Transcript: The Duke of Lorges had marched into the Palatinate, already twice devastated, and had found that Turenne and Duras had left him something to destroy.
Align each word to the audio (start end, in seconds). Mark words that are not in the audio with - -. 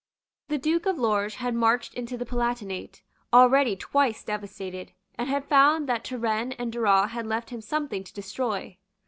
The 0.47 0.57
Duke 0.57 0.87
of 0.87 0.97
Lorges 0.97 1.35
had 1.35 1.53
marched 1.53 1.93
into 1.93 2.17
the 2.17 2.25
Palatinate, 2.25 3.03
already 3.31 3.75
twice 3.75 4.23
devastated, 4.23 4.93
and 5.13 5.29
had 5.29 5.45
found 5.45 5.87
that 5.87 6.03
Turenne 6.03 6.53
and 6.53 6.71
Duras 6.71 7.11
had 7.11 7.27
left 7.27 7.51
him 7.51 7.61
something 7.61 8.03
to 8.05 8.11
destroy. 8.13 8.79